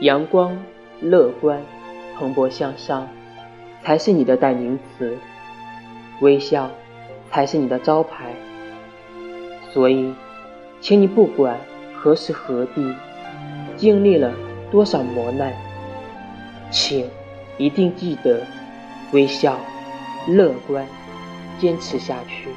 [0.00, 0.56] 阳光
[1.00, 1.62] 乐观
[2.16, 3.06] 蓬勃向上
[3.82, 5.16] 才是你的代名词。
[6.20, 6.70] 微笑
[7.30, 8.34] 才是你的招牌。
[9.72, 10.14] 所以
[10.80, 11.58] 请你不管
[11.94, 12.94] 何时何地
[13.76, 14.32] 经历了
[14.70, 15.52] 多少磨难
[16.70, 17.08] 请
[17.58, 18.40] 一定记得
[19.12, 19.58] 微笑
[20.28, 20.86] 乐观
[21.58, 22.48] 坚持下去。